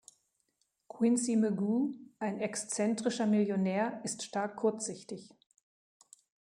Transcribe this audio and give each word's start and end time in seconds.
Quincy 0.87 1.35
Magoo, 1.35 1.93
ein 2.17 2.39
exzentrischer 2.39 3.27
Millionär, 3.27 4.01
ist 4.03 4.23
stark 4.23 4.55
kurzsichtig. 4.55 5.29